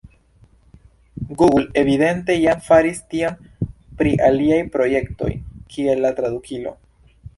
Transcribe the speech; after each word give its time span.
Google 1.41 1.67
evidente 1.81 2.37
jam 2.43 2.63
faris 2.69 3.01
tion 3.15 3.37
pri 4.01 4.15
aliaj 4.29 4.59
projektoj, 4.77 5.31
kiel 5.77 6.03
la 6.07 6.13
tradukilo. 6.23 6.75